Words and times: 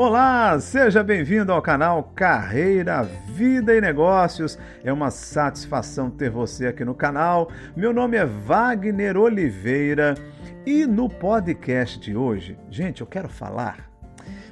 Olá, 0.00 0.60
seja 0.60 1.02
bem-vindo 1.02 1.50
ao 1.50 1.60
canal 1.60 2.12
Carreira, 2.14 3.02
Vida 3.02 3.74
e 3.74 3.80
Negócios. 3.80 4.56
É 4.84 4.92
uma 4.92 5.10
satisfação 5.10 6.08
ter 6.08 6.30
você 6.30 6.68
aqui 6.68 6.84
no 6.84 6.94
canal. 6.94 7.50
Meu 7.76 7.92
nome 7.92 8.16
é 8.16 8.24
Wagner 8.24 9.16
Oliveira 9.16 10.14
e 10.64 10.86
no 10.86 11.08
podcast 11.08 11.98
de 11.98 12.16
hoje, 12.16 12.56
gente, 12.70 13.00
eu 13.00 13.08
quero 13.08 13.28
falar, 13.28 13.90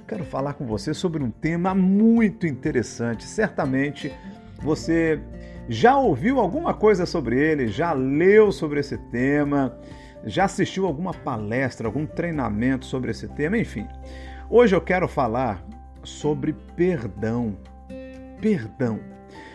quero 0.09 0.25
falar 0.25 0.55
com 0.55 0.67
você 0.67 0.93
sobre 0.93 1.23
um 1.23 1.31
tema 1.31 1.77
muito 1.77 2.45
interessante. 2.45 3.23
Certamente 3.23 4.13
você 4.61 5.21
já 5.69 5.97
ouviu 5.97 6.41
alguma 6.41 6.75
coisa 6.75 7.07
sobre 7.07 7.39
ele, 7.39 7.69
já 7.69 7.93
leu 7.93 8.51
sobre 8.51 8.81
esse 8.81 8.99
tema, 8.99 9.79
já 10.25 10.47
assistiu 10.47 10.87
alguma 10.87 11.15
palestra, 11.15 11.87
algum 11.87 12.05
treinamento 12.05 12.85
sobre 12.85 13.13
esse 13.13 13.29
tema, 13.29 13.57
enfim. 13.57 13.87
Hoje 14.49 14.77
eu 14.77 14.81
quero 14.81 15.09
falar 15.09 15.61
sobre 16.05 16.53
perdão. 16.53 17.57
Perdão. 18.41 19.01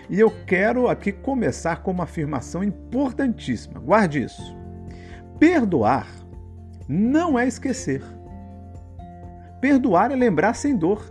E 0.10 0.20
eu 0.20 0.30
quero 0.46 0.90
aqui 0.90 1.14
começar 1.14 1.82
com 1.82 1.92
uma 1.92 2.04
afirmação 2.04 2.62
importantíssima. 2.62 3.80
Guarde 3.80 4.24
isso. 4.24 4.54
Perdoar 5.40 6.08
não 6.90 7.40
é 7.40 7.48
esquecer. 7.48 8.04
Perdoar 9.62 10.12
é 10.12 10.16
lembrar 10.16 10.56
sem 10.56 10.76
dor. 10.76 11.10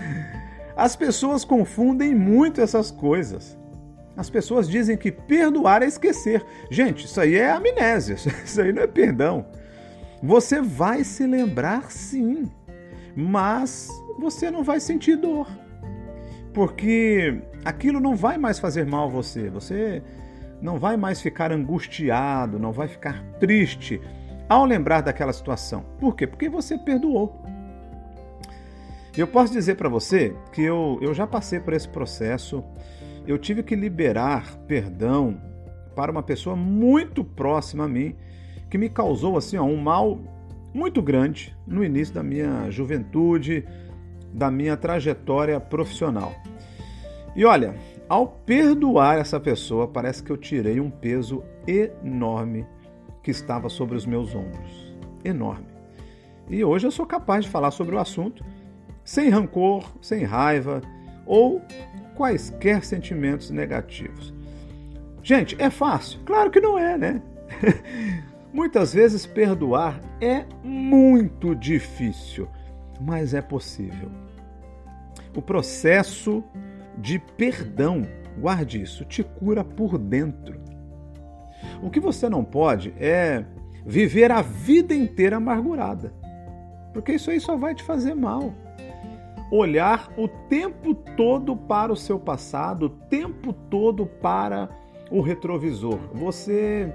As 0.74 0.96
pessoas 0.96 1.44
confundem 1.44 2.14
muito 2.14 2.62
essas 2.62 2.90
coisas. 2.90 3.58
As 4.16 4.30
pessoas 4.30 4.66
dizem 4.66 4.96
que 4.96 5.12
perdoar 5.12 5.82
é 5.82 5.86
esquecer. 5.86 6.42
Gente, 6.70 7.04
isso 7.04 7.20
aí 7.20 7.34
é 7.34 7.50
amnésia, 7.50 8.14
isso 8.42 8.60
aí 8.60 8.72
não 8.72 8.82
é 8.82 8.86
perdão. 8.86 9.44
Você 10.22 10.62
vai 10.62 11.04
se 11.04 11.26
lembrar 11.26 11.90
sim 11.90 12.50
mas 13.16 13.88
você 14.18 14.50
não 14.50 14.62
vai 14.62 14.80
sentir 14.80 15.16
dor. 15.16 15.48
Porque 16.52 17.40
aquilo 17.64 18.00
não 18.00 18.14
vai 18.14 18.36
mais 18.36 18.58
fazer 18.58 18.86
mal 18.86 19.06
a 19.06 19.10
você. 19.10 19.48
Você 19.50 20.02
não 20.60 20.78
vai 20.78 20.96
mais 20.96 21.20
ficar 21.20 21.50
angustiado, 21.50 22.58
não 22.58 22.72
vai 22.72 22.88
ficar 22.88 23.22
triste 23.40 24.00
ao 24.48 24.64
lembrar 24.64 25.00
daquela 25.00 25.32
situação. 25.32 25.84
Por 25.98 26.14
quê? 26.14 26.26
Porque 26.26 26.48
você 26.48 26.78
perdoou. 26.78 27.42
Eu 29.16 29.26
posso 29.26 29.52
dizer 29.52 29.76
para 29.76 29.88
você 29.88 30.34
que 30.52 30.62
eu, 30.62 30.98
eu 31.02 31.12
já 31.12 31.26
passei 31.26 31.60
por 31.60 31.74
esse 31.74 31.88
processo. 31.88 32.64
Eu 33.26 33.38
tive 33.38 33.62
que 33.62 33.74
liberar 33.74 34.56
perdão 34.66 35.40
para 35.94 36.10
uma 36.10 36.22
pessoa 36.22 36.56
muito 36.56 37.22
próxima 37.22 37.84
a 37.84 37.88
mim 37.88 38.16
que 38.70 38.78
me 38.78 38.88
causou 38.88 39.36
assim 39.36 39.58
ó, 39.58 39.64
um 39.64 39.76
mal 39.76 40.18
muito 40.72 41.02
grande 41.02 41.56
no 41.66 41.84
início 41.84 42.14
da 42.14 42.22
minha 42.22 42.70
juventude, 42.70 43.64
da 44.32 44.50
minha 44.50 44.76
trajetória 44.76 45.60
profissional. 45.60 46.34
E 47.34 47.44
olha, 47.44 47.74
ao 48.08 48.26
perdoar 48.26 49.18
essa 49.18 49.40
pessoa, 49.40 49.88
parece 49.88 50.22
que 50.22 50.30
eu 50.30 50.36
tirei 50.36 50.80
um 50.80 50.90
peso 50.90 51.42
enorme 51.66 52.66
que 53.22 53.30
estava 53.30 53.68
sobre 53.68 53.96
os 53.96 54.04
meus 54.04 54.34
ombros. 54.34 54.94
Enorme. 55.24 55.66
E 56.48 56.64
hoje 56.64 56.86
eu 56.86 56.90
sou 56.90 57.06
capaz 57.06 57.44
de 57.44 57.50
falar 57.50 57.70
sobre 57.70 57.94
o 57.94 57.98
assunto 57.98 58.44
sem 59.04 59.28
rancor, 59.28 59.90
sem 60.00 60.24
raiva 60.24 60.80
ou 61.26 61.62
quaisquer 62.14 62.84
sentimentos 62.84 63.50
negativos. 63.50 64.32
Gente, 65.22 65.56
é 65.58 65.70
fácil? 65.70 66.20
Claro 66.24 66.50
que 66.50 66.60
não 66.60 66.78
é, 66.78 66.98
né? 66.98 67.22
Muitas 68.52 68.92
vezes 68.92 69.24
perdoar 69.24 69.98
é 70.20 70.44
muito 70.62 71.54
difícil, 71.54 72.46
mas 73.00 73.32
é 73.32 73.40
possível. 73.40 74.10
O 75.34 75.40
processo 75.40 76.44
de 76.98 77.18
perdão, 77.18 78.02
guarde 78.38 78.82
isso, 78.82 79.06
te 79.06 79.22
cura 79.22 79.64
por 79.64 79.96
dentro. 79.96 80.60
O 81.82 81.88
que 81.88 81.98
você 81.98 82.28
não 82.28 82.44
pode 82.44 82.92
é 82.98 83.42
viver 83.86 84.30
a 84.30 84.42
vida 84.42 84.94
inteira 84.94 85.38
amargurada, 85.38 86.12
porque 86.92 87.12
isso 87.12 87.30
aí 87.30 87.40
só 87.40 87.56
vai 87.56 87.74
te 87.74 87.82
fazer 87.82 88.14
mal. 88.14 88.52
Olhar 89.50 90.12
o 90.16 90.28
tempo 90.28 90.94
todo 90.94 91.56
para 91.56 91.92
o 91.92 91.96
seu 91.96 92.18
passado, 92.18 92.86
o 92.86 92.90
tempo 92.90 93.52
todo 93.52 94.06
para 94.06 94.68
o 95.10 95.20
retrovisor. 95.20 95.98
Você 96.14 96.92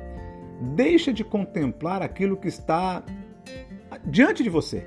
deixa 0.59 1.13
de 1.13 1.23
contemplar 1.23 2.01
aquilo 2.01 2.38
que 2.38 2.47
está 2.47 3.03
diante 4.06 4.44
de 4.44 4.50
você. 4.50 4.85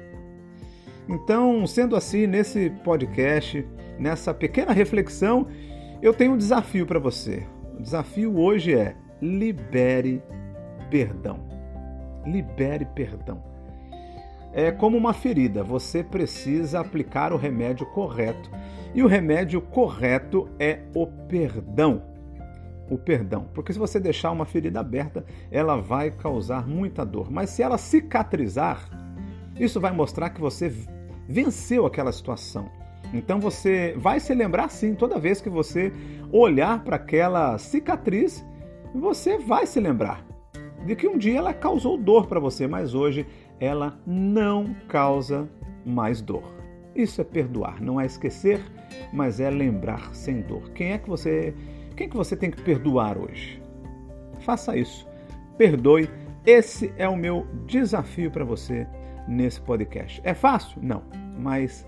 Então, 1.08 1.66
sendo 1.66 1.97
assim, 1.97 2.26
nesse 2.26 2.70
podcast, 2.84 3.66
nessa 3.98 4.32
pequena 4.32 4.72
reflexão, 4.72 5.47
eu 6.00 6.14
tenho 6.14 6.32
um 6.32 6.36
desafio 6.36 6.86
para 6.86 6.98
você. 6.98 7.47
O 7.78 7.82
desafio 7.82 8.38
hoje 8.38 8.75
é 8.75 8.94
libere 9.20 10.22
perdão. 10.91 11.41
Libere 12.26 12.84
perdão. 12.94 13.42
É 14.52 14.70
como 14.72 14.97
uma 14.97 15.12
ferida, 15.12 15.62
você 15.62 16.02
precisa 16.02 16.81
aplicar 16.81 17.32
o 17.32 17.37
remédio 17.37 17.87
correto. 17.87 18.50
E 18.94 19.02
o 19.02 19.06
remédio 19.06 19.60
correto 19.60 20.48
é 20.58 20.81
o 20.94 21.06
perdão 21.06 22.09
o 22.90 22.98
perdão. 22.98 23.48
Porque 23.54 23.72
se 23.72 23.78
você 23.78 23.98
deixar 23.98 24.32
uma 24.32 24.44
ferida 24.44 24.80
aberta, 24.80 25.24
ela 25.50 25.76
vai 25.76 26.10
causar 26.10 26.66
muita 26.66 27.06
dor. 27.06 27.30
Mas 27.30 27.50
se 27.50 27.62
ela 27.62 27.78
cicatrizar, 27.78 28.90
isso 29.58 29.80
vai 29.80 29.92
mostrar 29.92 30.30
que 30.30 30.40
você 30.40 30.70
venceu 31.28 31.86
aquela 31.86 32.12
situação. 32.12 32.68
Então 33.14 33.40
você 33.40 33.94
vai 33.96 34.20
se 34.20 34.34
lembrar 34.34 34.68
sim, 34.68 34.94
toda 34.94 35.18
vez 35.18 35.40
que 35.40 35.48
você 35.48 35.92
olhar 36.32 36.84
para 36.84 36.96
aquela 36.96 37.56
cicatriz, 37.58 38.44
você 38.94 39.38
vai 39.38 39.66
se 39.66 39.80
lembrar 39.80 40.24
de 40.84 40.96
que 40.96 41.06
um 41.06 41.18
dia 41.18 41.38
ela 41.38 41.52
causou 41.52 41.96
dor 41.96 42.26
para 42.26 42.40
você, 42.40 42.66
mas 42.66 42.94
hoje 42.94 43.26
ela 43.58 43.98
não 44.06 44.74
causa 44.88 45.48
mais 45.84 46.20
dor. 46.20 46.60
Isso 46.94 47.20
é 47.20 47.24
perdoar, 47.24 47.80
não 47.80 48.00
é 48.00 48.06
esquecer, 48.06 48.60
mas 49.12 49.40
é 49.40 49.50
lembrar 49.50 50.14
sem 50.14 50.40
dor. 50.40 50.70
Quem 50.70 50.92
é 50.92 50.98
que 50.98 51.08
você 51.08 51.54
quem 52.00 52.09
que 52.09 52.16
você 52.16 52.34
tem 52.34 52.50
que 52.50 52.62
perdoar 52.62 53.19
hoje? 53.19 53.62
Faça 54.38 54.75
isso. 54.75 55.06
Perdoe. 55.59 56.09
Esse 56.47 56.94
é 56.97 57.06
o 57.06 57.15
meu 57.15 57.47
desafio 57.66 58.31
para 58.31 58.43
você 58.43 58.87
nesse 59.28 59.61
podcast. 59.61 60.19
É 60.25 60.33
fácil? 60.33 60.81
Não, 60.83 61.03
mas 61.38 61.87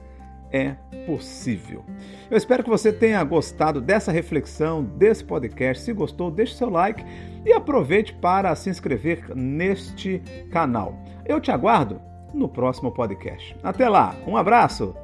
é 0.50 0.72
possível. 1.06 1.82
Eu 2.30 2.36
espero 2.36 2.62
que 2.62 2.68
você 2.68 2.92
tenha 2.92 3.24
gostado 3.24 3.80
dessa 3.80 4.12
reflexão, 4.12 4.84
desse 4.84 5.24
podcast. 5.24 5.82
Se 5.82 5.94
gostou, 5.94 6.30
deixe 6.30 6.56
seu 6.56 6.68
like 6.68 7.02
e 7.46 7.50
aproveite 7.50 8.12
para 8.12 8.54
se 8.54 8.68
inscrever 8.68 9.34
neste 9.34 10.18
canal. 10.50 10.94
Eu 11.24 11.40
te 11.40 11.50
aguardo 11.50 12.02
no 12.34 12.50
próximo 12.50 12.92
podcast. 12.92 13.56
Até 13.62 13.88
lá, 13.88 14.14
um 14.26 14.36
abraço 14.36 14.94